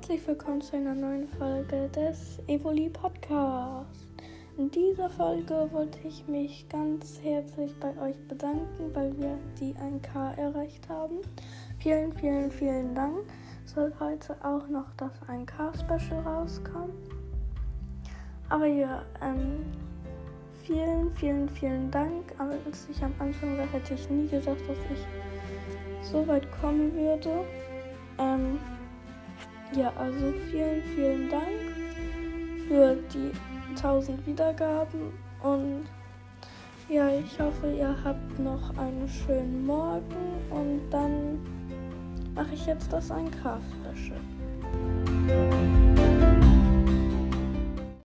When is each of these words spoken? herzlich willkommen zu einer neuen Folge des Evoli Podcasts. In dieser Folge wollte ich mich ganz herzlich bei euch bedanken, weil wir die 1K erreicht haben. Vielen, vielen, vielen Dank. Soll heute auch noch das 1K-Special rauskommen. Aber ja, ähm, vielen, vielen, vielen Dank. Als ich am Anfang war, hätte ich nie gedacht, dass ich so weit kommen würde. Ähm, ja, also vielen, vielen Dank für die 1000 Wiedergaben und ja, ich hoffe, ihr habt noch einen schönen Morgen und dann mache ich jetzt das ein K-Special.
herzlich 0.00 0.26
willkommen 0.26 0.62
zu 0.62 0.76
einer 0.76 0.94
neuen 0.94 1.28
Folge 1.28 1.86
des 1.94 2.38
Evoli 2.46 2.88
Podcasts. 2.88 4.06
In 4.56 4.70
dieser 4.70 5.10
Folge 5.10 5.68
wollte 5.72 5.98
ich 6.08 6.26
mich 6.26 6.66
ganz 6.70 7.20
herzlich 7.22 7.78
bei 7.78 7.90
euch 8.00 8.16
bedanken, 8.26 8.94
weil 8.94 9.14
wir 9.18 9.36
die 9.60 9.74
1K 9.74 10.38
erreicht 10.38 10.88
haben. 10.88 11.16
Vielen, 11.80 12.14
vielen, 12.14 12.50
vielen 12.50 12.94
Dank. 12.94 13.26
Soll 13.66 13.92
heute 14.00 14.34
auch 14.42 14.66
noch 14.68 14.86
das 14.96 15.12
1K-Special 15.28 16.20
rauskommen. 16.22 16.96
Aber 18.48 18.66
ja, 18.66 19.02
ähm, 19.20 19.66
vielen, 20.62 21.14
vielen, 21.14 21.46
vielen 21.46 21.90
Dank. 21.90 22.34
Als 22.38 22.88
ich 22.90 23.04
am 23.04 23.12
Anfang 23.18 23.58
war, 23.58 23.66
hätte 23.66 23.92
ich 23.92 24.08
nie 24.08 24.28
gedacht, 24.28 24.62
dass 24.66 24.78
ich 24.94 26.10
so 26.10 26.26
weit 26.26 26.50
kommen 26.52 26.90
würde. 26.94 27.44
Ähm, 28.18 28.58
ja, 29.76 29.92
also 29.96 30.32
vielen, 30.50 30.82
vielen 30.94 31.30
Dank 31.30 31.44
für 32.68 32.96
die 33.12 33.30
1000 33.76 34.26
Wiedergaben 34.26 35.12
und 35.42 35.84
ja, 36.88 37.08
ich 37.08 37.38
hoffe, 37.38 37.72
ihr 37.72 37.96
habt 38.04 38.38
noch 38.40 38.76
einen 38.76 39.08
schönen 39.08 39.64
Morgen 39.64 40.02
und 40.50 40.90
dann 40.90 41.38
mache 42.34 42.54
ich 42.54 42.66
jetzt 42.66 42.92
das 42.92 43.10
ein 43.10 43.30
K-Special. 43.30 44.39